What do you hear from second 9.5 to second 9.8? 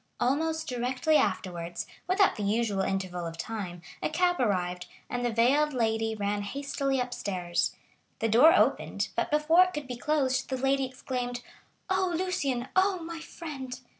it